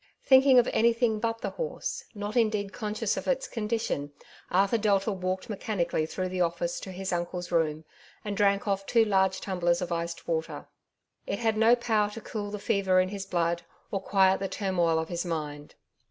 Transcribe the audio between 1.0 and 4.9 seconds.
but the horse, not indeed conscious of its condition, Arthur